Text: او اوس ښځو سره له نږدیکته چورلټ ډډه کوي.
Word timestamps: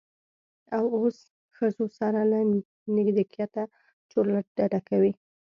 او 0.75 0.83
اوس 0.97 1.17
ښځو 1.57 1.85
سره 1.99 2.19
له 2.31 2.39
نږدیکته 2.95 3.63
چورلټ 4.11 4.45
ډډه 4.57 4.79
کوي. 4.89 5.11